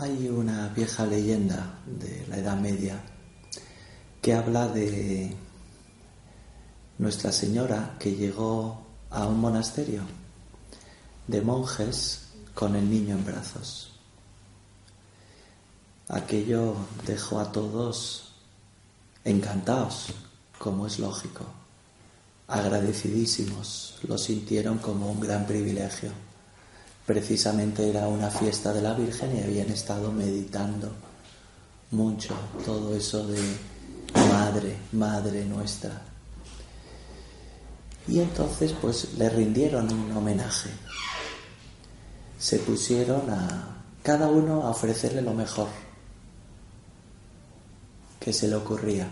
Hay 0.00 0.30
una 0.30 0.68
vieja 0.68 1.04
leyenda 1.04 1.78
de 1.84 2.24
la 2.26 2.38
Edad 2.38 2.56
Media 2.56 2.98
que 4.22 4.32
habla 4.32 4.66
de 4.66 5.36
Nuestra 6.96 7.30
Señora 7.30 7.96
que 7.98 8.14
llegó 8.16 8.80
a 9.10 9.26
un 9.26 9.38
monasterio 9.38 10.00
de 11.26 11.42
monjes 11.42 12.28
con 12.54 12.76
el 12.76 12.88
niño 12.88 13.14
en 13.14 13.26
brazos. 13.26 13.92
Aquello 16.08 16.76
dejó 17.06 17.38
a 17.38 17.52
todos 17.52 18.32
encantados, 19.22 20.14
como 20.58 20.86
es 20.86 20.98
lógico, 20.98 21.44
agradecidísimos, 22.48 23.98
lo 24.08 24.16
sintieron 24.16 24.78
como 24.78 25.10
un 25.10 25.20
gran 25.20 25.46
privilegio. 25.46 26.29
Precisamente 27.10 27.90
era 27.90 28.06
una 28.06 28.30
fiesta 28.30 28.72
de 28.72 28.82
la 28.82 28.94
Virgen 28.94 29.36
y 29.36 29.42
habían 29.42 29.68
estado 29.70 30.12
meditando 30.12 30.92
mucho 31.90 32.36
todo 32.64 32.94
eso 32.94 33.26
de 33.26 33.40
Madre, 34.14 34.76
Madre 34.92 35.44
nuestra. 35.44 36.02
Y 38.06 38.20
entonces 38.20 38.72
pues 38.80 39.14
le 39.18 39.28
rindieron 39.28 39.92
un 39.92 40.16
homenaje. 40.16 40.70
Se 42.38 42.60
pusieron 42.60 43.28
a 43.28 43.82
cada 44.04 44.28
uno 44.28 44.62
a 44.62 44.70
ofrecerle 44.70 45.20
lo 45.20 45.34
mejor 45.34 45.66
que 48.20 48.32
se 48.32 48.46
le 48.46 48.54
ocurría. 48.54 49.08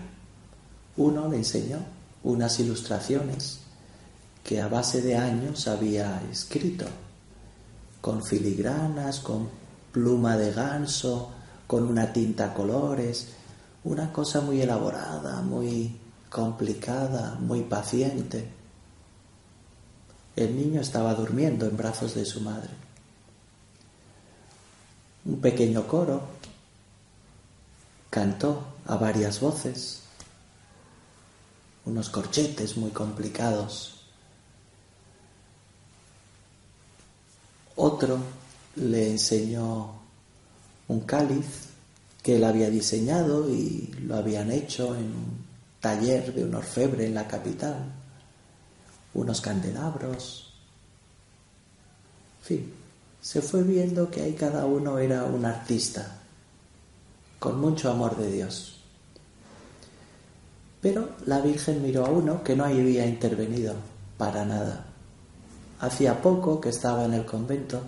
Uno 0.99 1.27
le 1.29 1.39
enseñó 1.39 1.81
unas 2.23 2.61
ilustraciones 2.61 3.59
que 4.45 4.61
a 4.61 4.69
base 4.69 5.03
de 5.03 5.17
años 5.17 5.67
había 5.67 6.23
escrito, 6.31 6.87
con 8.01 8.25
filigranas, 8.25 9.21
con 9.21 9.49
pluma 9.93 10.37
de 10.37 10.53
ganso, 10.53 11.31
con 11.67 11.85
una 11.85 12.13
tinta 12.13 12.47
a 12.47 12.55
colores, 12.55 13.29
una 13.85 14.13
cosa 14.13 14.41
muy 14.41 14.61
elaborada, 14.61 15.43
muy 15.43 15.97
complicada, 16.31 17.37
muy 17.41 17.63
paciente. 17.63 18.49
El 20.37 20.57
niño 20.57 20.81
estaba 20.81 21.15
durmiendo 21.15 21.67
en 21.67 21.77
brazos 21.77 22.15
de 22.15 22.25
su 22.25 22.41
madre. 22.41 22.71
Un 25.25 25.41
pequeño 25.41 25.87
coro 25.87 26.23
cantó 28.09 28.65
a 28.87 28.97
varias 28.97 29.41
voces, 29.41 30.03
unos 31.85 32.09
corchetes 32.09 32.77
muy 32.77 32.91
complicados. 32.91 33.98
Otro 37.89 38.19
le 38.77 39.13
enseñó 39.13 39.93
un 40.89 41.01
cáliz 41.01 41.71
que 42.23 42.37
él 42.37 42.45
había 42.45 42.69
diseñado 42.69 43.49
y 43.49 43.91
lo 44.03 44.17
habían 44.17 44.51
hecho 44.51 44.95
en 44.95 45.07
un 45.07 45.47
taller 45.81 46.35
de 46.35 46.45
un 46.45 46.55
orfebre 46.55 47.07
en 47.07 47.15
la 47.15 47.27
capital, 47.27 47.77
unos 49.15 49.41
candelabros. 49.41 50.53
En 52.41 52.45
fin, 52.45 52.73
se 53.23 53.41
fue 53.41 53.63
viendo 53.63 54.11
que 54.11 54.21
ahí 54.21 54.35
cada 54.35 54.67
uno 54.67 54.99
era 54.99 55.25
un 55.25 55.47
artista, 55.47 56.19
con 57.39 57.59
mucho 57.59 57.91
amor 57.91 58.19
de 58.19 58.31
Dios. 58.31 58.83
Pero 60.83 61.17
la 61.25 61.41
Virgen 61.41 61.83
miró 61.83 62.05
a 62.05 62.11
uno 62.11 62.45
que 62.45 62.55
no 62.55 62.67
había 62.67 63.07
intervenido 63.07 63.73
para 64.19 64.45
nada. 64.45 64.88
Hacía 65.81 66.21
poco 66.21 66.61
que 66.61 66.71
estaba 66.71 67.05
en 67.05 67.15
el 67.15 67.25
convento. 67.25 67.83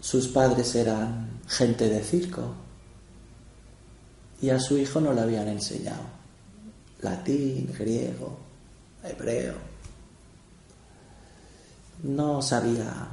Sus 0.00 0.28
padres 0.28 0.74
eran 0.74 1.40
gente 1.46 1.88
de 1.88 2.02
circo 2.02 2.54
y 4.40 4.50
a 4.50 4.58
su 4.58 4.76
hijo 4.78 5.00
no 5.00 5.12
le 5.12 5.20
habían 5.20 5.48
enseñado 5.48 6.18
latín, 7.00 7.72
griego, 7.78 8.36
hebreo. 9.02 9.54
No 12.02 12.42
sabía 12.42 13.08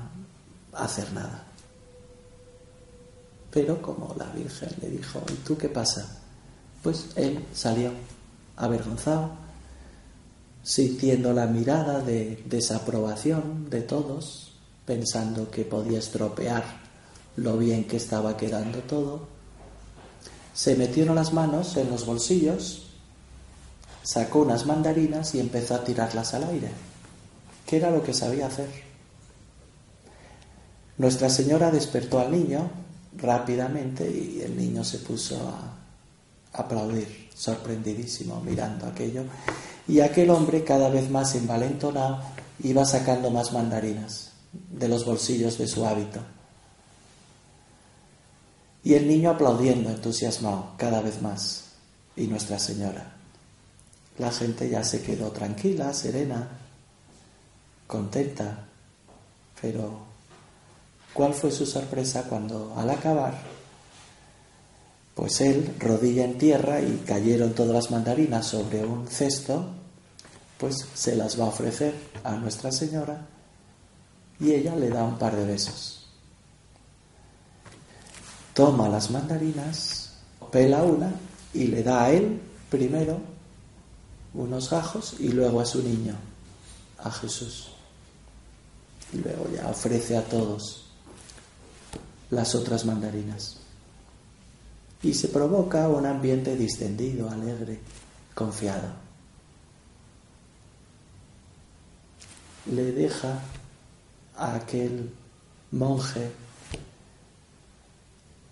hacer 0.73 1.12
nada. 1.13 1.44
Pero 3.52 3.81
como 3.81 4.13
la 4.17 4.25
Virgen 4.31 4.69
le 4.81 4.90
dijo, 4.90 5.22
¿y 5.31 5.35
tú 5.46 5.57
qué 5.57 5.69
pasa? 5.69 6.06
Pues 6.84 7.07
él 7.16 7.44
salió 7.53 7.91
avergonzado, 8.57 9.31
sintiendo 10.66 11.31
la 11.31 11.46
mirada 11.46 12.02
de 12.02 12.44
desaprobación 12.48 13.70
de 13.70 13.81
todos, 13.81 14.52
pensando 14.84 15.52
que 15.52 15.64
podía 15.64 16.00
estropear 16.00 16.64
lo 17.38 17.58
bien 17.58 17.84
que 17.84 17.98
estaba 17.98 18.36
quedando 18.36 18.80
todo. 18.80 19.28
Se 20.56 20.76
metieron 20.76 21.16
las 21.16 21.34
manos 21.34 21.78
en 21.78 21.92
los 21.92 22.08
bolsillos, 22.08 22.88
sacó 24.02 24.40
unas 24.40 24.66
mandarinas 24.66 25.36
y 25.36 25.40
empezó 25.40 25.76
a 25.76 25.84
tirarlas 25.84 26.34
al 26.34 26.46
aire, 26.46 26.72
que 27.68 27.78
era 27.78 27.92
lo 27.92 28.02
que 28.02 28.16
sabía 28.16 28.47
hacer. 28.47 28.70
Nuestra 30.97 31.30
Señora 31.30 31.70
despertó 31.70 32.20
al 32.20 32.32
niño 32.32 32.72
rápidamente 33.18 34.09
y 34.09 34.42
el 34.42 34.58
niño 34.58 34.84
se 34.84 34.97
puso 34.97 35.38
a 35.47 36.59
aplaudir, 36.59 37.30
sorprendidísimo, 37.36 38.42
mirando 38.42 38.88
aquello. 38.88 39.26
Y 39.88 40.00
aquel 40.00 40.29
hombre, 40.29 40.63
cada 40.63 40.90
vez 40.90 41.09
más 41.09 41.35
envalentonado, 41.35 42.22
iba 42.63 42.85
sacando 42.85 43.29
más 43.29 43.53
mandarinas 43.53 44.31
de 44.51 44.88
los 44.88 45.06
bolsillos 45.06 45.57
de 45.57 45.68
su 45.68 45.85
hábito. 45.85 46.22
Y 48.84 48.94
el 48.94 49.07
niño 49.07 49.31
aplaudiendo, 49.31 49.90
entusiasmado, 49.90 50.73
cada 50.78 51.01
vez 51.01 51.22
más. 51.22 51.63
Y 52.16 52.28
Nuestra 52.28 52.59
Señora. 52.59 53.13
La 54.18 54.31
gente 54.31 54.69
ya 54.69 54.84
se 54.84 55.01
quedó 55.01 55.31
tranquila, 55.31 55.94
serena, 55.94 56.47
contenta. 57.88 58.66
Pero, 59.62 60.00
¿cuál 61.13 61.34
fue 61.34 61.52
su 61.52 61.66
sorpresa 61.66 62.23
cuando 62.23 62.73
al 62.78 62.90
acabar 62.90 63.54
pues 65.16 65.40
él, 65.40 65.74
rodilla 65.80 66.26
en 66.26 66.38
tierra 66.38 66.81
y 66.81 67.03
cayeron 67.08 67.53
todas 67.53 67.74
las 67.74 67.90
mandarinas 67.90 68.46
sobre 68.46 68.86
un 68.86 69.08
cesto, 69.08 69.66
pues 70.58 70.76
se 70.94 71.16
las 71.16 71.40
va 71.40 71.46
a 71.46 71.48
ofrecer 71.48 71.96
a 72.24 72.34
Nuestra 72.36 72.72
Señora 72.72 73.26
y 74.42 74.52
ella 74.52 74.76
le 74.76 74.90
da 74.90 75.06
un 75.06 75.18
par 75.18 75.38
de 75.38 75.46
besos. 75.46 76.06
Toma 78.53 78.90
las 78.90 79.09
mandarinas, 79.09 80.18
pela 80.52 80.84
una 80.84 81.14
y 81.53 81.68
le 81.68 81.82
da 81.82 82.03
a 82.03 82.11
él 82.11 82.41
primero 82.70 83.18
unos 84.34 84.70
gajos 84.70 85.16
y 85.20 85.29
luego 85.29 85.61
a 85.61 85.66
su 85.66 85.82
niño, 85.82 86.16
a 87.00 87.09
Jesús. 87.09 87.72
Y 89.14 89.18
luego 89.20 89.50
ya 89.50 89.70
ofrece 89.70 90.18
a 90.18 90.23
todos 90.23 90.88
las 92.32 92.53
otras 92.53 92.84
mandarinas 92.84 93.65
y 95.03 95.14
se 95.14 95.28
provoca 95.28 95.88
un 95.88 96.06
ambiente 96.06 96.56
distendido, 96.56 97.30
alegre, 97.30 97.80
confiado. 98.34 98.90
Le 102.72 102.92
deja 102.92 103.40
a 104.38 104.56
aquel 104.56 105.12
monje 105.72 106.32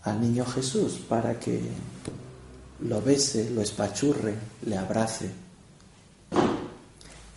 al 0.03 0.21
niño 0.21 0.45
Jesús 0.45 0.99
para 1.07 1.39
que 1.39 1.61
lo 2.81 3.01
bese, 3.01 3.49
lo 3.49 3.61
espachurre, 3.61 4.35
le 4.65 4.77
abrace. 4.77 5.31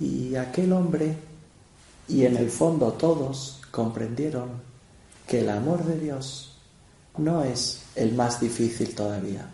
Y 0.01 0.35
aquel 0.35 0.73
hombre, 0.73 1.17
y 2.09 2.25
en 2.25 2.37
el 2.37 2.51
fondo 2.51 2.93
todos, 2.93 3.61
comprendieron 3.71 4.51
que 5.27 5.41
el 5.41 5.51
amor 5.51 5.85
de 5.85 5.99
Dios 5.99 6.56
no 7.19 7.43
es 7.43 7.81
el 7.95 8.15
más 8.15 8.41
difícil 8.41 8.95
todavía. 8.95 9.49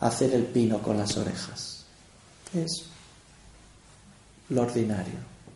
hacer 0.00 0.34
el 0.34 0.46
pino 0.46 0.82
con 0.82 0.98
las 0.98 1.16
orejas. 1.16 1.84
Es 2.52 2.86
lo 4.48 4.62
ordinario. 4.62 5.14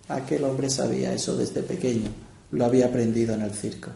Aquel 0.08 0.44
hombre 0.44 0.70
sabía 0.70 1.12
eso 1.12 1.36
desde 1.36 1.62
pequeño, 1.62 2.10
lo 2.52 2.64
había 2.64 2.86
aprendido 2.86 3.34
en 3.34 3.42
el 3.42 3.52
circo. 3.52 3.90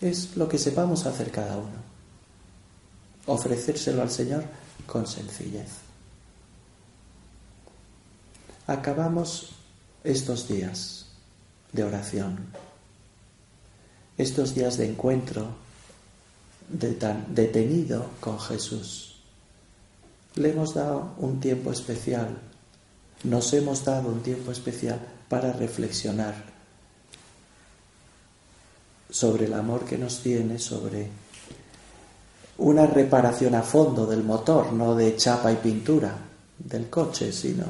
Es 0.00 0.36
lo 0.36 0.48
que 0.48 0.58
sepamos 0.58 1.06
hacer 1.06 1.30
cada 1.30 1.56
uno. 1.56 1.78
Ofrecérselo 3.26 4.02
al 4.02 4.10
Señor 4.10 4.42
con 4.86 5.06
sencillez. 5.06 5.68
Acabamos 8.66 9.52
estos 10.02 10.48
días 10.48 11.06
de 11.72 11.84
oración, 11.84 12.38
estos 14.18 14.54
días 14.54 14.76
de 14.76 14.86
encuentro 14.86 15.46
de 16.68 16.92
tan 16.92 17.34
detenido 17.34 18.04
con 18.20 18.38
Jesús. 18.38 19.14
Le 20.34 20.50
hemos 20.50 20.74
dado 20.74 21.12
un 21.18 21.40
tiempo 21.40 21.72
especial, 21.72 22.36
nos 23.22 23.52
hemos 23.54 23.84
dado 23.84 24.10
un 24.10 24.20
tiempo 24.22 24.50
especial 24.50 25.00
para 25.28 25.52
reflexionar 25.52 26.34
sobre 29.08 29.46
el 29.46 29.54
amor 29.54 29.84
que 29.84 29.96
nos 29.96 30.20
tiene, 30.20 30.58
sobre 30.58 31.08
una 32.58 32.86
reparación 32.86 33.54
a 33.54 33.62
fondo 33.62 34.04
del 34.04 34.24
motor, 34.24 34.72
no 34.72 34.94
de 34.94 35.16
chapa 35.16 35.52
y 35.52 35.56
pintura 35.56 36.14
del 36.58 36.90
coche, 36.90 37.32
sino 37.32 37.64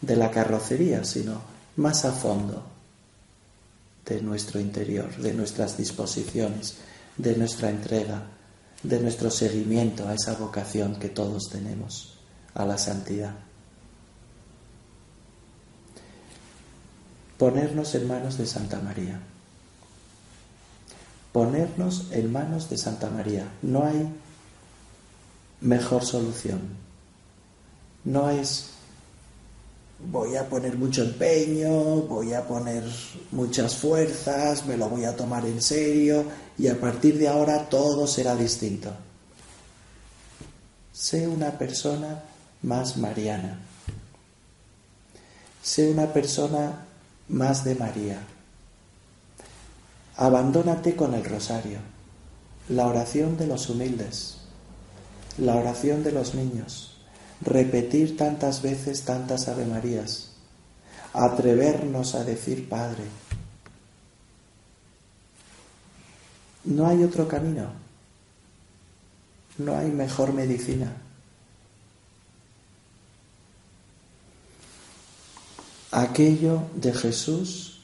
de 0.00 0.16
la 0.16 0.30
carrocería, 0.30 1.04
sino 1.04 1.40
más 1.76 2.04
a 2.04 2.12
fondo 2.12 2.71
de 4.04 4.20
nuestro 4.20 4.60
interior, 4.60 5.14
de 5.16 5.32
nuestras 5.32 5.76
disposiciones, 5.76 6.76
de 7.16 7.36
nuestra 7.36 7.70
entrega, 7.70 8.22
de 8.82 9.00
nuestro 9.00 9.30
seguimiento 9.30 10.08
a 10.08 10.14
esa 10.14 10.34
vocación 10.34 10.96
que 10.96 11.08
todos 11.08 11.48
tenemos, 11.50 12.18
a 12.54 12.64
la 12.64 12.78
santidad. 12.78 13.34
Ponernos 17.38 17.94
en 17.94 18.06
manos 18.06 18.38
de 18.38 18.46
Santa 18.46 18.80
María. 18.80 19.20
Ponernos 21.32 22.08
en 22.12 22.30
manos 22.30 22.68
de 22.70 22.78
Santa 22.78 23.10
María. 23.10 23.48
No 23.62 23.84
hay 23.84 24.08
mejor 25.60 26.04
solución. 26.04 26.60
No 28.04 28.30
es 28.30 28.70
voy 30.10 30.36
a 30.36 30.48
poner 30.48 30.76
mucho 30.76 31.02
empeño, 31.02 32.02
voy 32.02 32.32
a 32.32 32.46
poner 32.46 32.82
muchas 33.30 33.76
fuerzas, 33.76 34.66
me 34.66 34.76
lo 34.76 34.88
voy 34.88 35.04
a 35.04 35.16
tomar 35.16 35.44
en 35.46 35.62
serio 35.62 36.24
y 36.58 36.68
a 36.68 36.78
partir 36.78 37.18
de 37.18 37.28
ahora 37.28 37.68
todo 37.68 38.06
será 38.06 38.34
distinto. 38.34 38.90
Sé 40.92 41.28
una 41.28 41.58
persona 41.58 42.22
más 42.62 42.96
mariana. 42.96 43.58
Sé 45.62 45.90
una 45.90 46.12
persona 46.12 46.86
más 47.28 47.64
de 47.64 47.74
María. 47.76 48.20
Abandónate 50.16 50.94
con 50.96 51.14
el 51.14 51.24
rosario, 51.24 51.78
la 52.68 52.86
oración 52.86 53.36
de 53.36 53.46
los 53.46 53.70
humildes, 53.70 54.38
la 55.38 55.54
oración 55.56 56.02
de 56.04 56.12
los 56.12 56.34
niños 56.34 56.91
repetir 57.44 58.16
tantas 58.16 58.62
veces 58.62 59.02
tantas 59.02 59.48
Ave 59.48 59.66
Marías, 59.66 60.30
atrevernos 61.12 62.14
a 62.14 62.24
decir 62.24 62.68
Padre. 62.68 63.04
No 66.64 66.86
hay 66.86 67.02
otro 67.02 67.26
camino, 67.26 67.66
no 69.58 69.76
hay 69.76 69.90
mejor 69.90 70.32
medicina. 70.32 70.96
Aquello 75.90 76.62
de 76.74 76.94
Jesús 76.94 77.80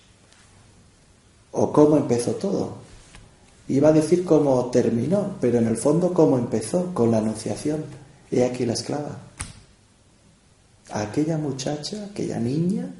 o 1.50 1.72
cómo 1.72 1.96
empezó 1.96 2.32
todo. 2.36 2.78
Iba 3.66 3.88
a 3.88 3.92
decir 3.92 4.24
cómo 4.24 4.70
terminó, 4.70 5.36
pero 5.42 5.58
en 5.58 5.66
el 5.66 5.76
fondo 5.76 6.14
cómo 6.14 6.38
empezó, 6.38 6.94
con 6.94 7.10
la 7.10 7.18
anunciación. 7.18 7.84
He 8.30 8.44
aquí 8.44 8.64
la 8.64 8.72
esclava 8.72 9.27
aquella 10.90 11.38
muchacha, 11.38 12.04
aquella 12.10 12.38
niña, 12.38 12.90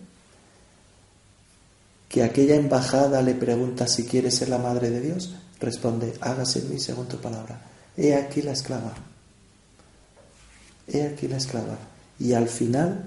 que 2.08 2.23
aquella 2.23 2.56
embajada 2.56 3.23
le 3.23 3.35
pregunta 3.35 3.87
si 3.87 4.05
quiere 4.05 4.31
ser 4.31 4.49
la 4.49 4.58
madre 4.58 4.90
de 4.90 5.00
Dios, 5.00 5.35
responde, 5.61 6.14
hágase 6.20 6.61
en 6.61 6.70
mí 6.70 6.81
según 6.81 7.06
tu 7.06 7.19
palabra. 7.19 7.61
He 7.96 8.14
aquí 8.14 8.43
la 8.43 8.52
esclava. 8.52 8.94
He 10.87 11.02
aquí 11.02 11.29
la 11.29 11.37
esclava. 11.37 11.79
Y 12.19 12.32
al 12.32 12.49
final 12.49 13.05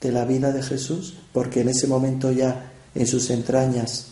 de 0.00 0.12
la 0.12 0.24
vida 0.24 0.52
de 0.52 0.62
Jesús, 0.62 1.16
porque 1.32 1.62
en 1.62 1.70
ese 1.70 1.86
momento 1.86 2.30
ya 2.30 2.72
en 2.94 3.06
sus 3.06 3.30
entrañas 3.30 4.08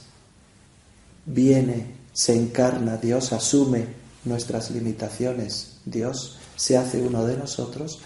viene, 1.27 1.95
se 2.13 2.35
encarna, 2.35 2.97
Dios 2.97 3.33
asume 3.33 3.87
nuestras 4.25 4.71
limitaciones, 4.71 5.77
Dios 5.85 6.39
se 6.57 6.77
hace 6.77 7.01
uno 7.01 7.25
de 7.25 7.37
nosotros, 7.37 8.01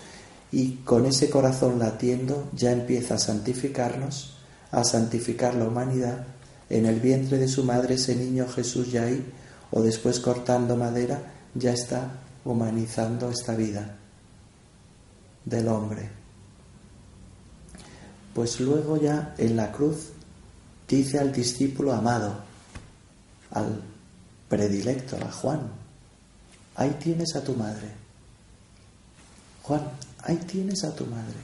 y 0.55 0.77
con 0.85 1.05
ese 1.05 1.29
corazón 1.29 1.81
latiendo 1.81 2.49
ya 2.55 2.71
empieza 2.71 3.17
a 3.17 3.19
santificarnos, 3.19 4.37
a 4.71 4.85
santificar 4.85 5.57
la 5.57 5.65
humanidad. 5.65 6.27
En 6.71 6.87
el 6.87 7.01
vientre 7.01 7.39
de 7.39 7.49
su 7.49 7.65
madre 7.65 7.97
ese 7.97 8.15
niño 8.15 8.47
Jesús 8.47 8.93
ya 8.93 9.03
ahí, 9.03 9.33
o 9.73 9.83
después 9.83 10.21
cortando 10.21 10.77
madera, 10.77 11.33
ya 11.57 11.73
está 11.73 12.21
humanizando 12.45 13.31
esta 13.31 13.57
vida 13.57 13.97
del 15.45 15.67
hombre. 15.67 16.09
Pues 18.33 18.61
luego 18.61 18.97
ya 18.97 19.35
en 19.39 19.57
la 19.57 19.73
cruz 19.73 20.11
dice 20.87 21.19
al 21.19 21.33
discípulo 21.33 21.93
amado, 21.93 22.33
al 23.51 23.83
predilecto, 24.49 25.17
a 25.17 25.33
Juan, 25.33 25.63
ahí 26.77 26.97
tienes 27.03 27.35
a 27.35 27.43
tu 27.43 27.55
madre. 27.55 27.89
Juan, 29.65 29.83
ahí 30.25 30.37
tienes 30.37 30.85
a 30.85 30.95
tu 30.95 31.07
madre. 31.07 31.37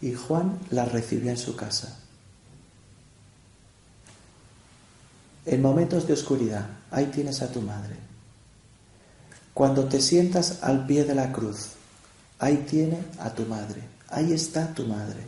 Y 0.00 0.14
Juan 0.14 0.58
la 0.70 0.84
recibió 0.84 1.30
en 1.30 1.36
su 1.36 1.54
casa. 1.56 1.96
En 5.44 5.62
momentos 5.62 6.06
de 6.06 6.14
oscuridad, 6.14 6.66
ahí 6.90 7.06
tienes 7.06 7.40
a 7.42 7.52
tu 7.52 7.60
madre. 7.62 7.96
Cuando 9.54 9.84
te 9.84 10.00
sientas 10.00 10.62
al 10.62 10.86
pie 10.86 11.04
de 11.04 11.14
la 11.14 11.32
cruz, 11.32 11.68
ahí 12.38 12.64
tiene 12.68 12.98
a 13.18 13.30
tu 13.30 13.46
madre, 13.46 13.82
ahí 14.08 14.32
está 14.32 14.74
tu 14.74 14.86
madre. 14.86 15.22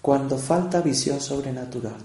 Cuando 0.00 0.38
falta 0.38 0.80
visión 0.80 1.20
sobrenatural, 1.20 1.96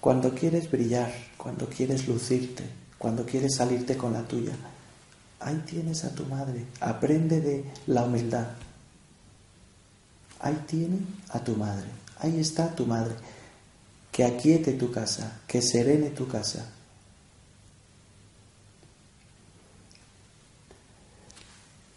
cuando 0.00 0.34
quieres 0.34 0.70
brillar, 0.70 1.12
cuando 1.36 1.66
quieres 1.66 2.06
lucirte, 2.06 2.83
cuando 3.04 3.26
quieres 3.26 3.56
salirte 3.56 3.98
con 3.98 4.14
la 4.14 4.22
tuya. 4.22 4.54
Ahí 5.40 5.62
tienes 5.66 6.04
a 6.04 6.14
tu 6.14 6.24
madre, 6.24 6.64
aprende 6.80 7.38
de 7.42 7.62
la 7.86 8.04
humildad. 8.04 8.46
Ahí 10.40 10.64
tiene 10.66 11.00
a 11.28 11.38
tu 11.38 11.54
madre, 11.54 11.84
ahí 12.20 12.40
está 12.40 12.74
tu 12.74 12.86
madre. 12.86 13.14
Que 14.10 14.24
aquiete 14.24 14.72
tu 14.72 14.90
casa, 14.90 15.42
que 15.46 15.60
serene 15.60 16.08
tu 16.12 16.26
casa. 16.26 16.64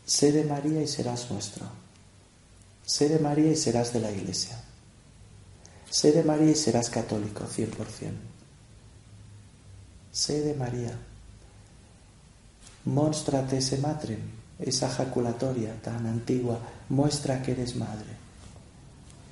Sé 0.06 0.34
de 0.34 0.44
María 0.44 0.82
y 0.82 0.88
serás 0.90 1.32
nuestro. 1.32 1.66
Sé 2.86 3.08
de 3.08 3.20
María 3.20 3.50
y 3.50 3.56
serás 3.56 3.94
de 3.94 4.02
la 4.02 4.12
Iglesia. 4.12 4.60
Sé 5.90 6.12
de 6.12 6.24
María 6.24 6.52
y 6.52 6.56
serás 6.56 6.90
católico, 6.90 7.46
100% 7.46 8.37
sé 10.12 10.42
de 10.42 10.54
María. 10.56 10.98
Móstrate 12.86 13.58
ese 13.58 13.78
matrem, 13.78 14.20
esa 14.60 14.90
jaculatoria 14.90 15.74
tan 15.82 16.06
antigua, 16.06 16.60
muestra 16.90 17.42
que 17.42 17.52
eres 17.52 17.76
madre. 17.76 18.16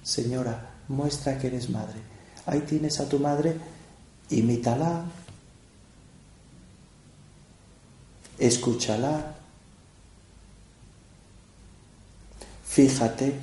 Señora, 0.03 0.71
muestra 0.87 1.37
que 1.37 1.47
eres 1.47 1.69
madre. 1.69 1.99
Ahí 2.45 2.61
tienes 2.61 2.99
a 2.99 3.09
tu 3.09 3.19
madre, 3.19 3.55
imítala, 4.29 5.05
escúchala, 8.37 9.35
fíjate, 12.67 13.33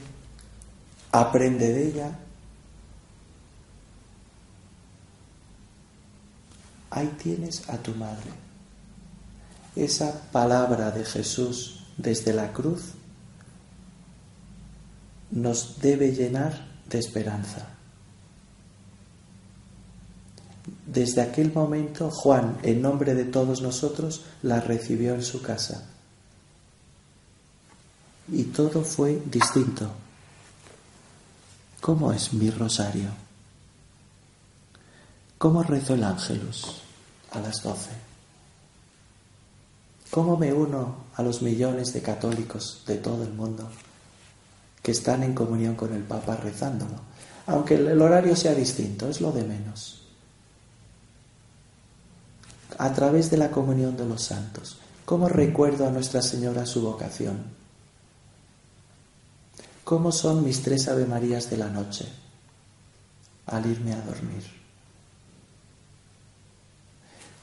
aprende 1.11 1.73
de 1.73 1.89
ella, 1.89 2.19
ahí 6.93 7.09
tienes 7.23 7.69
a 7.69 7.79
tu 7.79 7.95
madre. 7.95 8.31
Esa 9.75 10.31
palabra 10.31 10.91
de 10.91 11.05
Jesús 11.05 11.85
desde 11.97 12.33
la 12.33 12.53
cruz 12.53 12.93
nos 15.31 15.81
debe 15.81 16.13
llenar 16.13 16.67
de 16.89 16.99
esperanza. 16.99 17.73
desde 20.93 21.23
aquel 21.23 21.53
momento 21.53 22.11
Juan, 22.11 22.59
en 22.63 22.83
nombre 22.83 23.15
de 23.15 23.25
todos 23.25 23.63
nosotros, 23.63 24.25
la 24.43 24.61
recibió 24.61 25.15
en 25.15 25.23
su 25.23 25.41
casa. 25.41 25.89
Y 28.31 28.45
todo 28.45 28.83
fue 28.83 29.23
distinto. 29.27 29.91
¿Cómo 31.81 32.13
es 32.13 32.33
mi 32.33 32.51
rosario? 32.51 33.09
¿Cómo 35.39 35.63
rezo 35.63 35.95
el 35.95 36.05
ángelus 36.05 36.82
a 37.33 37.41
las 37.41 37.63
doce? 37.63 37.91
¿Cómo 40.11 40.37
me 40.37 40.53
uno 40.53 40.97
a 41.15 41.23
los 41.23 41.43
millones 41.43 41.93
de 41.93 42.03
católicos 42.03 42.83
de 42.87 42.97
todo 42.97 43.25
el 43.25 43.33
mundo 43.33 43.69
que 44.83 44.93
están 44.93 45.23
en 45.23 45.35
comunión 45.35 45.75
con 45.75 45.95
el 45.95 46.03
Papa 46.03 46.37
rezándolo? 46.37 46.97
Aunque 47.47 47.75
el 47.75 48.01
horario 48.01 48.37
sea 48.37 48.55
distinto, 48.55 49.09
es 49.09 49.21
lo 49.21 49.33
de 49.33 49.43
menos 49.45 50.03
a 52.79 52.93
través 52.93 53.31
de 53.31 53.37
la 53.37 53.51
comunión 53.51 53.97
de 53.97 54.07
los 54.07 54.23
santos. 54.23 54.79
¿Cómo 55.05 55.29
recuerdo 55.29 55.87
a 55.87 55.91
Nuestra 55.91 56.23
Señora 56.23 56.67
su 56.67 56.83
vocación? 56.83 57.43
¿Cómo 59.85 60.13
son 60.13 60.45
mis 60.45 60.63
tres 60.63 60.89
Ave 60.89 61.07
Marías 61.07 61.51
de 61.51 61.57
la 61.57 61.69
noche 61.69 62.09
al 63.47 63.67
irme 63.67 63.93
a 63.93 64.01
dormir? 64.01 64.62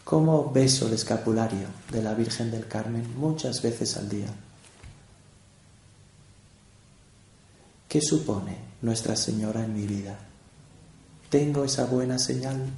¿Cómo 0.09 0.51
beso 0.51 0.87
el 0.87 0.93
escapulario 0.93 1.67
de 1.91 2.01
la 2.01 2.15
Virgen 2.15 2.49
del 2.49 2.67
Carmen 2.67 3.15
muchas 3.15 3.61
veces 3.61 3.95
al 3.95 4.09
día? 4.09 4.25
¿Qué 7.87 8.01
supone 8.01 8.57
Nuestra 8.81 9.15
Señora 9.15 9.63
en 9.63 9.75
mi 9.75 9.85
vida? 9.85 10.17
¿Tengo 11.29 11.63
esa 11.63 11.85
buena 11.85 12.17
señal? 12.17 12.71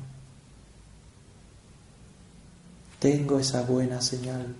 Tengo 2.99 3.39
esa 3.39 3.61
buena 3.61 4.01
señal. 4.01 4.53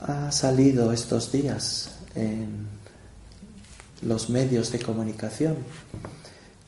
Ha 0.00 0.32
salido 0.32 0.92
estos 0.92 1.30
días 1.30 1.98
en 2.16 2.66
los 4.00 4.28
medios 4.28 4.72
de 4.72 4.80
comunicación 4.80 5.56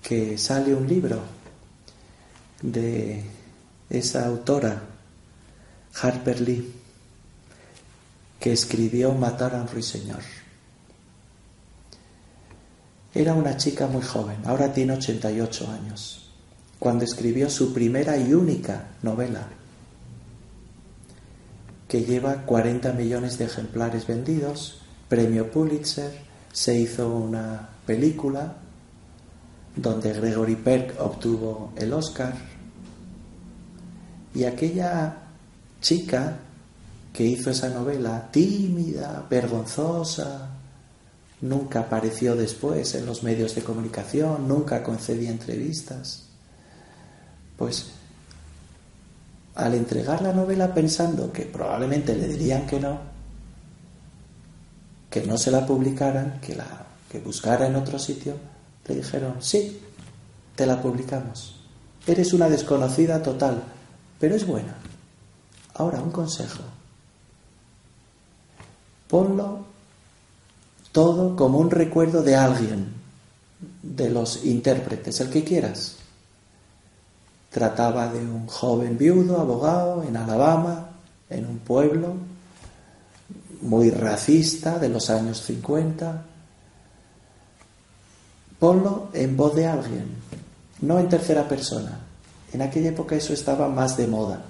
que 0.05 0.37
sale 0.37 0.75
un 0.75 0.87
libro 0.87 1.19
de 2.61 3.25
esa 3.89 4.27
autora, 4.27 4.83
Harper 6.03 6.41
Lee, 6.43 6.75
que 8.39 8.53
escribió 8.53 9.15
Matar 9.15 9.55
a 9.55 9.63
un 9.63 9.69
ruiseñor. 9.69 10.21
Era 13.15 13.33
una 13.33 13.57
chica 13.57 13.87
muy 13.87 14.03
joven, 14.03 14.37
ahora 14.45 14.75
tiene 14.75 14.93
88 14.93 15.71
años, 15.71 16.29
cuando 16.79 17.05
escribió 17.05 17.49
su 17.49 17.73
primera 17.73 18.19
y 18.19 18.35
única 18.35 18.89
novela, 19.03 19.49
que 21.89 22.03
lleva 22.03 22.43
40 22.45 22.93
millones 22.93 23.39
de 23.39 23.47
ejemplares 23.47 24.07
vendidos, 24.07 24.83
premio 25.09 25.51
Pulitzer, 25.51 26.13
se 26.53 26.79
hizo 26.79 27.09
una 27.09 27.71
película 27.87 28.64
donde 29.77 30.13
Gregory 30.13 30.57
Peck 30.57 31.01
obtuvo 31.01 31.73
el 31.77 31.93
Oscar 31.93 32.35
y 34.35 34.45
aquella 34.45 35.17
chica 35.81 36.39
que 37.13 37.25
hizo 37.25 37.51
esa 37.51 37.69
novela, 37.69 38.29
tímida, 38.33 39.25
vergonzosa, 39.31 40.51
nunca 41.43 41.81
apareció 41.81 42.35
después 42.35 42.95
en 42.95 43.07
los 43.07 43.23
medios 43.23 43.55
de 43.55 43.63
comunicación, 43.63 44.49
nunca 44.49 44.83
concedía 44.83 45.31
entrevistas. 45.31 46.25
Pues 47.57 47.87
al 49.55 49.75
entregar 49.75 50.23
la 50.23 50.33
novela 50.33 50.75
pensando 50.75 51.33
que 51.33 51.43
probablemente 51.43 52.17
le 52.17 52.27
dirían 52.27 52.67
que 52.67 52.81
no, 52.81 52.99
que 55.09 55.23
no 55.23 55.39
se 55.39 55.53
la 55.53 55.65
publicaran, 55.65 56.41
que 56.41 56.57
la 56.57 56.87
que 57.09 57.21
buscara 57.21 57.69
en 57.69 57.77
otro 57.77 57.97
sitio, 58.01 58.35
le 58.87 58.95
dijeron, 58.97 59.37
"Sí, 59.41 59.81
te 60.55 60.67
la 60.67 60.81
publicamos. 60.81 61.57
Eres 62.07 62.33
una 62.33 62.49
desconocida 62.49 63.23
total, 63.23 63.63
pero 64.19 64.35
es 64.35 64.47
buena." 64.47 64.77
Ahora 65.75 66.01
un 66.01 66.11
consejo. 66.11 66.63
Ponlo 69.09 69.65
todo 70.93 71.35
como 71.35 71.59
un 71.59 71.71
recuerdo 71.71 72.23
de 72.23 72.37
alguien, 72.37 72.93
de 73.83 74.11
los 74.11 74.45
intérpretes, 74.45 75.21
el 75.21 75.31
que 75.31 75.43
quieras. 75.43 75.97
Trataba 77.51 78.07
de 78.13 78.19
un 78.19 78.47
joven 78.47 78.97
viudo, 78.97 79.41
abogado, 79.41 80.05
en 80.05 80.17
Alabama, 80.17 80.91
en 81.29 81.47
un 81.47 81.59
pueblo 81.59 82.15
muy 83.63 83.91
racista 83.91 84.79
de 84.79 84.89
los 84.89 85.11
años 85.11 85.43
50. 85.43 86.27
Ponlo 88.59 89.09
en 89.13 89.37
voz 89.37 89.55
de 89.55 89.67
alguien, 89.67 90.07
no 90.81 90.99
en 90.99 91.09
tercera 91.09 91.49
persona. 91.49 92.01
En 92.53 92.63
aquella 92.63 92.91
época 92.91 93.17
eso 93.17 93.33
estaba 93.33 93.69
más 93.69 93.97
de 93.97 94.07
moda. 94.07 94.45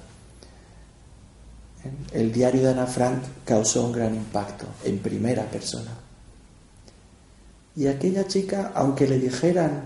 El 2.12 2.32
diario 2.32 2.62
de 2.62 2.70
Ana 2.70 2.87
Frank 2.87 3.23
causó 3.44 3.87
un 3.87 3.92
gran 3.92 4.14
impacto 4.14 4.66
en 4.84 4.99
primera 4.99 5.44
persona. 5.44 5.90
Y 7.76 7.87
aquella 7.87 8.26
chica, 8.26 8.73
aunque 8.75 9.06
le 9.06 9.18
dijeran 9.18 9.82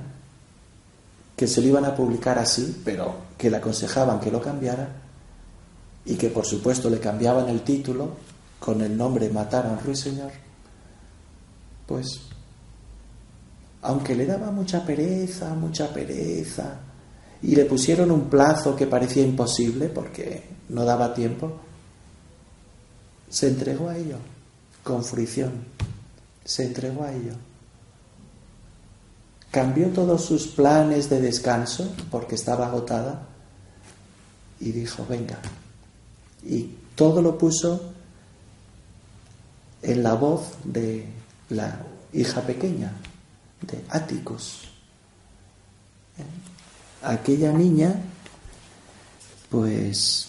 que 1.37 1.47
se 1.47 1.63
lo 1.63 1.69
iban 1.69 1.85
a 1.85 1.95
publicar 1.95 2.39
así, 2.39 2.83
pero 2.85 3.15
que 3.39 3.51
le 3.51 3.57
aconsejaban 3.57 4.21
que 4.21 4.31
lo 4.31 4.43
cambiara, 4.43 4.89
y 6.05 6.17
que 6.17 6.31
por 6.31 6.45
supuesto 6.45 6.91
le 6.91 6.99
cambiaban 6.99 7.49
el 7.49 7.63
título 7.63 8.17
con 8.59 8.81
el 8.81 8.97
nombre 8.97 9.29
Matar 9.31 9.67
a 9.67 9.71
un 9.71 9.79
ruiseñor, 9.79 10.33
pues, 11.87 12.21
aunque 13.83 14.15
le 14.15 14.27
daba 14.27 14.51
mucha 14.51 14.85
pereza, 14.85 15.55
mucha 15.55 15.93
pereza, 15.93 16.81
y 17.43 17.55
le 17.55 17.65
pusieron 17.65 18.11
un 18.11 18.29
plazo 18.29 18.75
que 18.75 18.87
parecía 18.87 19.23
imposible 19.23 19.89
porque 19.89 20.43
no 20.71 20.85
daba 20.85 21.15
tiempo, 21.15 21.53
se 23.31 23.49
entregó 23.49 23.89
a 23.89 23.97
ello 23.97 24.17
con 24.83 25.05
fruición, 25.05 25.53
se 26.45 26.65
entregó 26.65 27.05
a 27.05 27.13
ello. 27.13 27.35
Cambió 29.51 29.89
todos 29.89 30.25
sus 30.25 30.49
planes 30.49 31.09
de 31.09 31.21
descanso 31.21 31.95
porque 32.11 32.35
estaba 32.35 32.67
agotada 32.67 33.27
y 34.61 34.73
dijo, 34.73 35.07
venga. 35.09 35.39
Y 36.45 36.75
todo 36.95 37.23
lo 37.23 37.39
puso 37.39 37.93
en 39.83 40.03
la 40.03 40.15
voz 40.15 40.53
de 40.65 41.07
la 41.51 41.81
hija 42.13 42.43
pequeña, 42.43 42.93
de 43.63 43.85
Atticus. 43.91 44.69
Aquella 47.03 47.53
niña, 47.53 47.95
pues, 49.51 50.29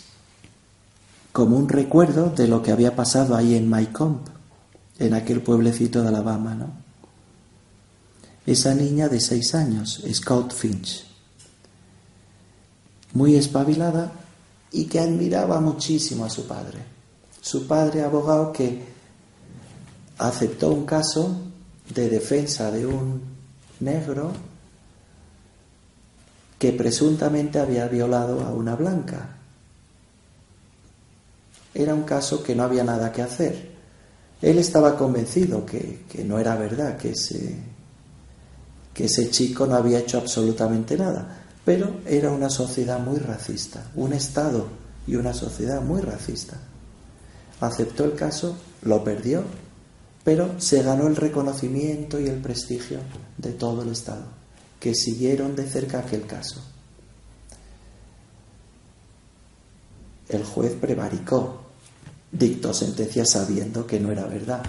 como 1.31 1.57
un 1.57 1.69
recuerdo 1.69 2.29
de 2.29 2.48
lo 2.48 2.62
que 2.62 2.71
había 2.71 2.95
pasado 2.95 3.36
ahí 3.36 3.55
en 3.55 3.69
Mycomb, 3.69 4.19
en 5.00 5.13
aquel 5.13 5.41
pueblecito 5.41 6.01
de 6.01 6.09
Alabama, 6.09 6.55
¿no? 6.55 6.89
esa 8.45 8.74
niña 8.74 9.07
de 9.07 9.19
seis 9.19 9.53
años, 9.53 10.03
Scout 10.12 10.53
Finch, 10.53 11.05
muy 13.13 13.36
espabilada 13.36 14.12
y 14.71 14.86
que 14.86 15.00
admiraba 15.00 15.59
muchísimo 15.59 16.25
a 16.25 16.29
su 16.29 16.48
padre. 16.48 16.79
Su 17.41 17.67
padre, 17.67 18.03
abogado, 18.03 18.51
que 18.51 18.83
aceptó 20.17 20.71
un 20.71 20.86
caso 20.86 21.49
de 21.93 22.10
defensa 22.10 22.72
de 22.72 22.86
un 22.86 23.22
negro 23.79 24.31
que 26.58 26.74
presuntamente 26.74 27.60
había 27.60 27.88
violado 27.88 28.41
a 28.41 28.51
una 28.51 28.75
blanca. 28.75 29.38
Era 31.74 31.96
un 31.96 32.03
caso 32.03 32.43
que 32.43 32.55
no 32.55 32.63
había 32.63 32.84
nada 32.84 33.12
que 33.12 33.22
hacer. 33.22 33.69
Él 34.41 34.58
estaba 34.58 34.98
convencido 34.98 35.65
que, 35.65 36.03
que 36.10 36.24
no 36.24 36.39
era 36.39 36.55
verdad, 36.55 36.98
que 36.98 37.12
ese 37.12 37.58
que 39.00 39.05
ese 39.05 39.29
chico 39.29 39.65
no 39.65 39.75
había 39.75 40.00
hecho 40.00 40.17
absolutamente 40.17 40.98
nada, 40.98 41.43
pero 41.63 42.01
era 42.05 42.31
una 42.31 42.50
sociedad 42.50 43.00
muy 43.00 43.17
racista, 43.17 43.81
un 43.96 44.12
Estado 44.12 44.67
y 45.08 45.15
una 45.15 45.34
sociedad 45.34 45.81
muy 45.81 46.01
racista. 46.01 46.58
Aceptó 47.62 48.03
el 48.03 48.15
caso, 48.15 48.58
lo 48.81 49.01
perdió, 49.01 49.43
pero 50.29 50.62
se 50.62 50.83
ganó 50.83 51.07
el 51.07 51.15
reconocimiento 51.15 52.19
y 52.19 52.27
el 52.27 52.39
prestigio 52.39 53.00
de 53.39 53.51
todo 53.51 53.81
el 53.81 53.89
Estado, 53.89 54.25
que 54.79 54.93
siguieron 54.93 55.55
de 55.55 55.67
cerca 55.67 56.01
aquel 56.01 56.27
caso. 56.27 56.62
El 60.27 60.43
juez 60.43 60.74
prevaricó, 60.79 61.62
dictó 62.31 62.75
sentencia 62.75 63.25
sabiendo 63.25 63.88
que 63.88 64.00
no 64.00 64.12
era 64.12 64.25
verdad, 64.25 64.62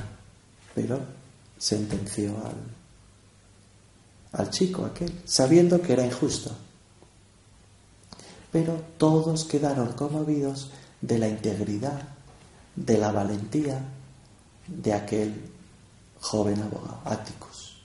pero 0.74 0.98
sentenció 1.58 2.30
al 2.38 2.54
al 4.32 4.48
chico 4.48 4.86
aquel, 4.86 5.12
sabiendo 5.26 5.82
que 5.82 5.92
era 5.92 6.06
injusto. 6.06 6.52
Pero 8.50 8.82
todos 8.96 9.44
quedaron 9.44 9.92
conmovidos 9.92 10.70
de 11.02 11.18
la 11.18 11.28
integridad, 11.28 12.00
de 12.76 12.96
la 12.96 13.12
valentía 13.12 13.84
de 14.66 14.92
aquel 14.92 15.34
joven 16.20 16.60
abogado, 16.60 17.00
Atticus. 17.04 17.76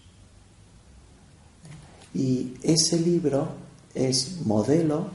Y 2.13 2.53
ese 2.63 2.99
libro 2.99 3.49
es 3.93 4.41
modelo 4.45 5.07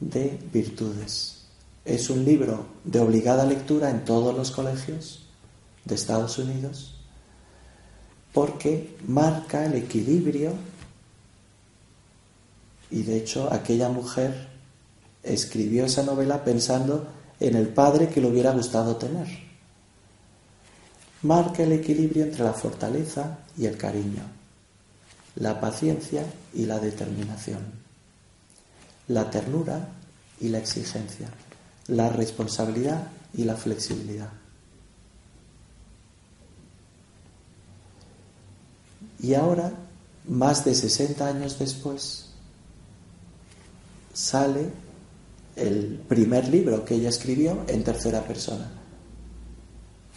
de 0.00 0.38
virtudes. 0.52 1.44
Es 1.84 2.08
un 2.08 2.24
libro 2.24 2.66
de 2.84 3.00
obligada 3.00 3.44
lectura 3.44 3.90
en 3.90 4.04
todos 4.04 4.34
los 4.34 4.50
colegios 4.50 5.26
de 5.84 5.94
Estados 5.94 6.38
Unidos 6.38 6.94
porque 8.34 8.96
marca 9.06 9.64
el 9.64 9.74
equilibrio 9.74 10.52
y 12.90 13.04
de 13.04 13.16
hecho 13.16 13.50
aquella 13.50 13.88
mujer 13.88 14.48
escribió 15.22 15.86
esa 15.86 16.02
novela 16.02 16.42
pensando 16.44 17.06
en 17.38 17.54
el 17.54 17.68
padre 17.68 18.08
que 18.08 18.20
le 18.20 18.26
hubiera 18.26 18.50
gustado 18.50 18.96
tener. 18.96 19.43
Marca 21.24 21.62
el 21.62 21.72
equilibrio 21.72 22.24
entre 22.24 22.44
la 22.44 22.52
fortaleza 22.52 23.38
y 23.56 23.64
el 23.64 23.78
cariño, 23.78 24.22
la 25.36 25.58
paciencia 25.58 26.22
y 26.52 26.66
la 26.66 26.78
determinación, 26.78 27.60
la 29.08 29.30
ternura 29.30 29.88
y 30.38 30.48
la 30.48 30.58
exigencia, 30.58 31.28
la 31.88 32.10
responsabilidad 32.10 33.08
y 33.32 33.44
la 33.44 33.56
flexibilidad. 33.56 34.28
Y 39.22 39.32
ahora, 39.32 39.72
más 40.28 40.62
de 40.66 40.74
60 40.74 41.26
años 41.26 41.58
después, 41.58 42.26
sale 44.12 44.70
el 45.56 46.02
primer 46.06 46.48
libro 46.48 46.84
que 46.84 46.96
ella 46.96 47.08
escribió 47.08 47.64
en 47.66 47.82
tercera 47.82 48.20
persona. 48.22 48.83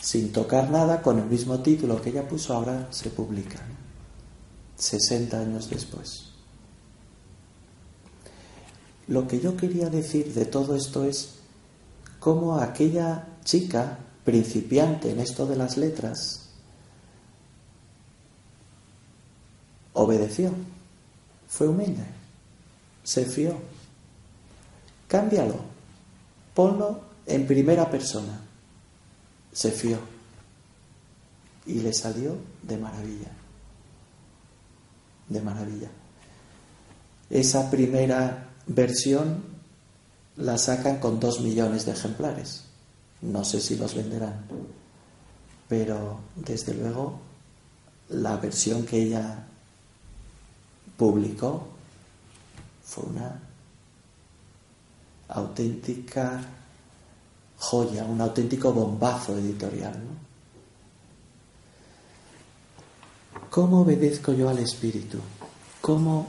Sin 0.02 0.32
tocar 0.32 0.70
nada, 0.70 1.02
con 1.02 1.20
el 1.20 1.26
mismo 1.26 1.60
título 1.60 2.02
que 2.02 2.10
ella 2.10 2.28
puso, 2.28 2.54
ahora 2.54 2.88
se 2.92 3.10
publica. 3.10 3.60
60 4.78 5.40
años 5.40 5.70
después. 5.70 6.30
Lo 9.08 9.28
que 9.28 9.40
yo 9.40 9.56
quería 9.58 9.90
decir 9.90 10.34
de 10.34 10.46
todo 10.46 10.76
esto 10.76 11.04
es 11.06 11.36
cómo 12.20 12.58
aquella 12.58 13.28
chica 13.44 13.98
principiante 14.24 15.12
en 15.12 15.20
esto 15.20 15.48
de 15.48 15.56
las 15.56 15.78
letras 15.78 16.48
Obedeció. 19.98 20.52
Fue 21.48 21.68
humilde. 21.68 22.04
Se 23.04 23.26
fió. 23.26 23.58
Cámbialo. 25.08 25.56
Ponlo 26.54 27.00
en 27.26 27.48
primera 27.48 27.90
persona. 27.90 28.47
Se 29.58 29.72
fió. 29.72 29.98
Y 31.66 31.80
le 31.80 31.92
salió 31.92 32.38
de 32.62 32.78
maravilla. 32.78 33.32
De 35.28 35.42
maravilla. 35.42 35.90
Esa 37.32 37.72
primera 37.72 38.50
versión 38.68 39.44
la 40.36 40.60
sacan 40.60 41.00
con 41.00 41.20
dos 41.20 41.42
millones 41.42 41.88
de 41.88 41.94
ejemplares. 41.94 42.66
No 43.24 43.44
sé 43.44 43.60
si 43.60 43.78
los 43.78 43.96
venderán. 43.96 44.46
Pero 45.68 46.20
desde 46.36 46.76
luego 46.76 47.20
la 48.10 48.38
versión 48.38 48.86
que 48.86 49.02
ella 49.02 49.48
publicó 50.98 51.68
fue 52.84 53.06
una 53.06 53.42
auténtica 55.30 56.42
joya, 57.58 58.06
un 58.06 58.22
auténtico 58.22 58.72
bombazo 58.72 59.38
editorial. 59.38 59.96
¿Cómo 63.50 63.82
obedezco 63.82 64.34
yo 64.34 64.50
al 64.50 64.60
Espíritu? 64.60 65.20
¿Cómo 65.82 66.28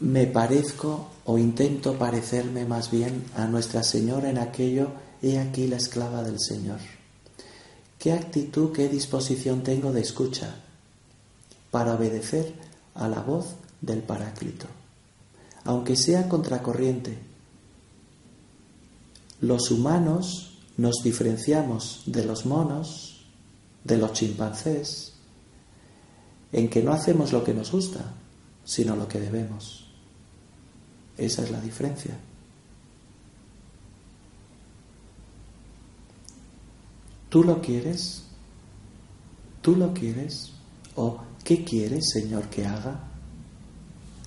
me 0.00 0.26
parezco 0.26 1.08
o 1.24 1.38
intento 1.38 1.98
parecerme 1.98 2.64
más 2.64 2.90
bien 2.90 3.24
a 3.36 3.46
Nuestra 3.46 3.82
Señora 3.82 4.30
en 4.30 4.38
aquello, 4.38 4.88
he 5.22 5.38
aquí 5.38 5.66
la 5.66 5.76
esclava 5.76 6.22
del 6.22 6.38
Señor? 6.40 6.78
¿Qué 7.98 8.12
actitud, 8.12 8.72
qué 8.72 8.88
disposición 8.88 9.62
tengo 9.62 9.92
de 9.92 10.00
escucha 10.00 10.54
para 11.70 11.94
obedecer 11.94 12.54
a 12.94 13.08
la 13.08 13.20
voz 13.20 13.46
del 13.80 14.02
Paráclito, 14.02 14.66
aunque 15.64 15.96
sea 15.96 16.28
contracorriente. 16.28 17.18
Los 19.40 19.70
humanos 19.70 20.58
nos 20.80 21.02
diferenciamos 21.02 22.02
de 22.06 22.24
los 22.24 22.46
monos, 22.46 23.26
de 23.84 23.98
los 23.98 24.12
chimpancés, 24.12 25.12
en 26.52 26.68
que 26.68 26.82
no 26.82 26.92
hacemos 26.92 27.32
lo 27.32 27.44
que 27.44 27.52
nos 27.52 27.70
gusta, 27.70 28.00
sino 28.64 28.96
lo 28.96 29.06
que 29.06 29.20
debemos. 29.20 29.86
Esa 31.16 31.42
es 31.42 31.50
la 31.50 31.60
diferencia. 31.60 32.16
¿Tú 37.28 37.44
lo 37.44 37.60
quieres? 37.60 38.24
¿Tú 39.60 39.76
lo 39.76 39.92
quieres? 39.92 40.52
¿O 40.96 41.20
qué 41.44 41.62
quieres, 41.62 42.10
Señor, 42.12 42.48
que 42.48 42.66
haga? 42.66 43.10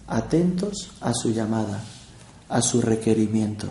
atentos 0.08 0.92
a 1.02 1.14
su 1.14 1.32
llamada, 1.32 1.84
a 2.50 2.62
su 2.62 2.82
requerimiento. 2.82 3.70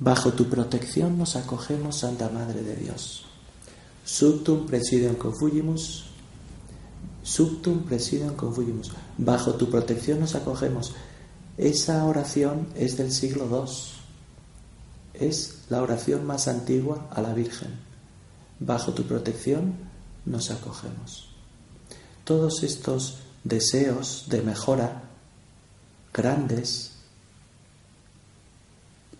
Bajo 0.00 0.32
tu 0.32 0.48
protección 0.48 1.16
nos 1.16 1.36
acogemos, 1.36 1.98
Santa 1.98 2.28
Madre 2.28 2.62
de 2.62 2.74
Dios. 2.74 3.26
Subtum 4.04 4.66
presidium 4.66 5.14
confugimus, 5.14 6.06
subtum 7.22 7.84
presidium 7.84 8.34
confugimus. 8.34 8.90
Bajo 9.16 9.54
tu 9.54 9.70
protección 9.70 10.18
nos 10.18 10.34
acogemos. 10.34 10.94
Esa 11.56 12.04
oración 12.04 12.66
es 12.74 12.96
del 12.96 13.12
siglo 13.12 13.46
II. 13.48 15.26
Es 15.26 15.58
la 15.68 15.82
oración 15.82 16.26
más 16.26 16.48
antigua 16.48 17.06
a 17.12 17.20
la 17.20 17.34
Virgen. 17.34 17.78
Bajo 18.58 18.92
tu 18.92 19.04
protección 19.04 19.74
nos 20.24 20.50
acogemos 20.50 21.30
todos 22.30 22.62
estos 22.62 23.16
deseos 23.42 24.26
de 24.28 24.40
mejora 24.42 25.02
grandes 26.14 26.92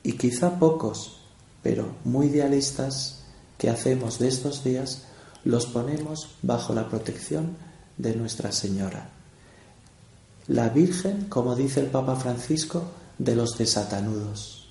y 0.03 0.13
quizá 0.13 0.59
pocos, 0.59 1.19
pero 1.63 1.95
muy 2.05 2.27
idealistas 2.27 3.21
que 3.59 3.71
hacemos 3.71 4.19
de 4.19 4.29
estos 4.29 4.65
días, 4.65 5.05
los 5.45 5.67
ponemos 5.67 6.29
bajo 6.43 6.75
la 6.75 6.89
protección 6.89 7.57
de 7.99 8.15
Nuestra 8.15 8.53
Señora. 8.53 9.11
La 10.49 10.69
Virgen, 10.69 11.27
como 11.29 11.55
dice 11.55 11.81
el 11.81 11.87
Papa 11.87 12.17
Francisco, 12.17 12.85
de 13.19 13.37
los 13.37 13.57
desatanudos. 13.59 14.69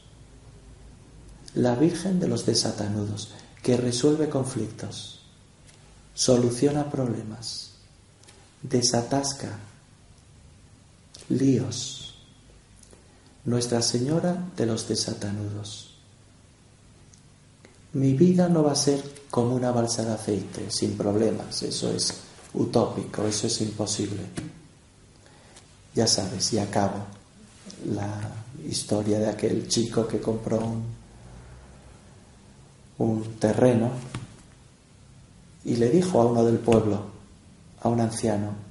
La 1.53 1.75
Virgen 1.75 2.19
de 2.19 2.27
los 2.27 2.45
desatanudos, 2.45 3.31
que 3.61 3.77
resuelve 3.77 4.29
conflictos, 4.29 5.21
soluciona 6.13 6.89
problemas 6.89 7.69
desatasca 8.61 9.57
líos. 11.29 11.98
Nuestra 13.49 13.81
Señora 13.81 14.37
de 14.55 14.67
los 14.67 14.87
desatanudos. 14.87 15.95
Mi 17.93 18.13
vida 18.13 18.47
no 18.47 18.61
va 18.61 18.73
a 18.73 18.75
ser 18.75 19.03
como 19.31 19.55
una 19.55 19.71
balsa 19.71 20.05
de 20.05 20.13
aceite, 20.13 20.69
sin 20.69 20.95
problemas. 20.95 21.63
Eso 21.63 21.91
es 21.91 22.13
utópico, 22.53 23.25
eso 23.25 23.47
es 23.47 23.61
imposible. 23.61 24.21
Ya 25.95 26.05
sabes, 26.05 26.53
y 26.53 26.59
acabo 26.59 26.99
la 27.91 28.07
historia 28.67 29.17
de 29.17 29.29
aquel 29.29 29.67
chico 29.67 30.07
que 30.07 30.21
compró 30.21 30.59
un, 30.59 30.83
un 32.99 33.23
terreno 33.39 33.89
y 35.65 35.75
le 35.77 35.89
dijo 35.89 36.21
a 36.21 36.27
uno 36.27 36.45
del 36.45 36.59
pueblo, 36.59 37.01
a 37.81 37.89
un 37.89 37.99
anciano. 37.99 38.68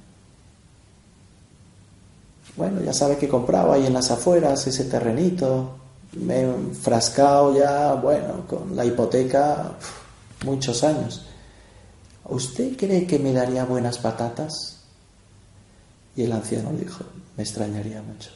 Bueno, 2.59 2.81
ya 2.81 2.91
sabe 2.91 3.15
que 3.15 3.29
compraba 3.29 3.75
ahí 3.75 3.85
en 3.85 3.93
las 3.93 4.11
afueras 4.11 4.67
ese 4.67 4.83
terrenito, 4.83 5.77
me 6.11 6.39
he 6.39 6.41
enfrascado 6.41 7.55
ya, 7.57 7.93
bueno, 7.93 8.45
con 8.47 8.75
la 8.75 8.83
hipoteca 8.83 9.77
muchos 10.43 10.83
años. 10.83 11.25
¿Usted 12.25 12.75
cree 12.75 13.07
que 13.07 13.17
me 13.17 13.31
daría 13.31 13.63
buenas 13.63 13.97
patatas? 13.99 14.81
Y 16.17 16.23
el 16.23 16.33
anciano 16.33 16.73
dijo, 16.73 17.05
me 17.37 17.43
extrañaría 17.43 18.01
mucho. 18.01 18.31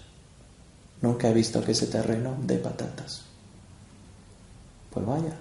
Nunca 1.02 1.28
he 1.28 1.34
visto 1.34 1.62
que 1.62 1.74
ese 1.74 1.88
terreno 1.88 2.38
dé 2.44 2.60
patatas. 2.60 3.24
Pues 4.90 5.06
vaya. 5.06 5.36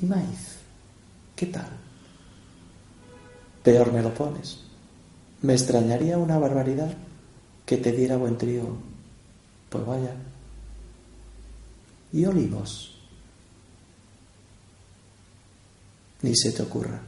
¿Y 0.00 0.06
maíz? 0.06 0.58
¿Qué 1.34 1.46
tal? 1.46 1.66
peor 3.64 3.92
me 3.92 4.02
lo 4.02 4.14
pones. 4.14 4.69
Me 5.42 5.54
extrañaría 5.54 6.18
una 6.18 6.38
barbaridad 6.38 6.92
que 7.64 7.76
te 7.78 7.92
diera 7.92 8.16
buen 8.16 8.36
trigo. 8.36 8.76
Pues 9.68 9.86
vaya. 9.86 10.14
¿Y 12.12 12.24
olivos? 12.24 12.96
Ni 16.22 16.34
se 16.36 16.52
te 16.52 16.62
ocurra. 16.62 17.00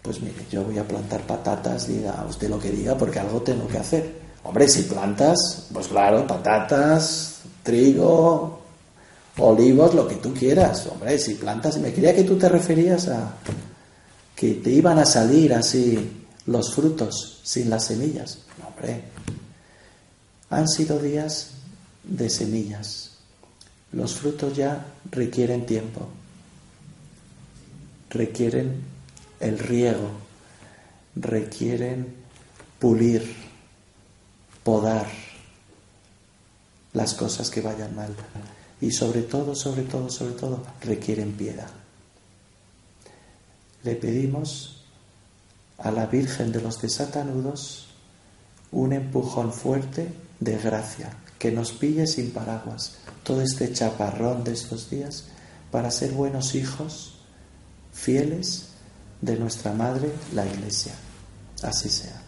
Pues 0.00 0.20
mire, 0.20 0.46
yo 0.50 0.64
voy 0.64 0.78
a 0.78 0.88
plantar 0.88 1.20
patatas, 1.24 1.86
diga 1.86 2.26
usted 2.28 2.48
lo 2.48 2.58
que 2.58 2.70
diga, 2.70 2.96
porque 2.96 3.20
algo 3.20 3.40
tengo 3.42 3.68
que 3.68 3.78
hacer. 3.78 4.22
Hombre, 4.42 4.66
si 4.66 4.82
plantas, 4.82 5.68
pues 5.72 5.86
claro, 5.86 6.26
patatas, 6.26 7.42
trigo, 7.62 8.62
olivos, 9.38 9.94
lo 9.94 10.08
que 10.08 10.16
tú 10.16 10.34
quieras. 10.34 10.88
Hombre, 10.88 11.16
si 11.18 11.34
plantas, 11.34 11.78
me 11.78 11.92
creía 11.92 12.16
que 12.16 12.24
tú 12.24 12.36
te 12.36 12.48
referías 12.48 13.06
a 13.08 13.34
que 14.34 14.54
te 14.54 14.70
iban 14.70 14.98
a 14.98 15.04
salir 15.04 15.54
así 15.54 16.21
los 16.46 16.74
frutos 16.74 17.40
sin 17.42 17.70
las 17.70 17.86
semillas. 17.86 18.38
hombre, 18.66 19.02
han 20.50 20.68
sido 20.68 20.98
días 20.98 21.52
de 22.04 22.28
semillas. 22.28 23.10
Los 23.92 24.14
frutos 24.14 24.56
ya 24.56 24.86
requieren 25.10 25.66
tiempo, 25.66 26.08
requieren 28.10 28.82
el 29.40 29.58
riego, 29.58 30.10
requieren 31.14 32.14
pulir, 32.78 33.34
podar 34.64 35.06
las 36.92 37.14
cosas 37.14 37.50
que 37.50 37.60
vayan 37.60 37.94
mal. 37.94 38.14
Y 38.80 38.90
sobre 38.90 39.22
todo, 39.22 39.54
sobre 39.54 39.82
todo, 39.82 40.10
sobre 40.10 40.32
todo, 40.32 40.64
requieren 40.82 41.32
piedad. 41.32 41.70
Le 43.84 43.94
pedimos 43.96 44.81
a 45.82 45.90
la 45.90 46.06
Virgen 46.06 46.52
de 46.52 46.60
los 46.60 46.80
desatanudos 46.80 47.88
un 48.70 48.92
empujón 48.92 49.52
fuerte 49.52 50.12
de 50.40 50.56
gracia, 50.58 51.10
que 51.38 51.52
nos 51.52 51.72
pille 51.72 52.06
sin 52.06 52.30
paraguas 52.30 52.96
todo 53.22 53.42
este 53.42 53.72
chaparrón 53.72 54.44
de 54.44 54.52
estos 54.52 54.90
días 54.90 55.24
para 55.70 55.90
ser 55.90 56.12
buenos 56.12 56.54
hijos, 56.54 57.14
fieles 57.92 58.68
de 59.20 59.36
nuestra 59.36 59.72
Madre, 59.72 60.10
la 60.34 60.46
Iglesia. 60.46 60.92
Así 61.62 61.88
sea. 61.88 62.21